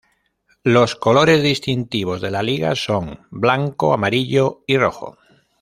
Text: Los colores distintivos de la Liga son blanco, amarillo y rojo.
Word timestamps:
Los 0.63 0.95
colores 0.95 1.43
distintivos 1.43 2.21
de 2.21 2.31
la 2.31 2.41
Liga 2.41 2.73
son 2.75 3.27
blanco, 3.29 3.93
amarillo 3.93 4.63
y 4.65 4.77
rojo. 4.79 5.19